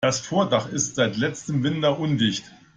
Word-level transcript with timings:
Das 0.03 0.19
Vordach 0.19 0.67
ist 0.67 0.95
seit 0.95 1.15
letztem 1.15 1.61
Winter 1.61 1.99
undicht. 1.99 2.45